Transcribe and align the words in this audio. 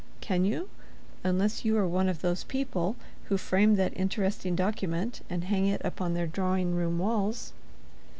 Can 0.19 0.45
you—unless 0.45 1.63
you 1.63 1.77
are 1.77 1.87
one 1.87 2.09
of 2.09 2.21
those 2.21 2.43
people 2.43 2.95
who 3.25 3.37
frame 3.37 3.75
that 3.75 3.95
interesting 3.95 4.55
document 4.55 5.21
and 5.29 5.43
hang 5.43 5.67
it 5.67 5.79
upon 5.85 6.15
their 6.15 6.25
drawing 6.25 6.73
room 6.73 6.97
walls? 6.97 7.53